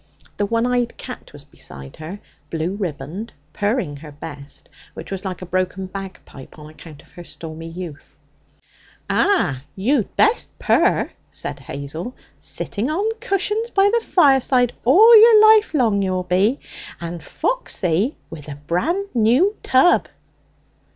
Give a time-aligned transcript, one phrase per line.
[0.37, 2.19] The one eyed cat was beside her,
[2.49, 7.23] blue ribboned, purring her best, which was like a broken bagpipe on account of her
[7.23, 8.17] stormy youth.
[9.11, 9.61] 'Ah!
[9.75, 12.15] you'd best purr!' said Hazel.
[12.39, 16.59] 'Sitting on cushions by the fireside all your life long you'll be,
[16.99, 20.07] and Foxy with a brand new tub!'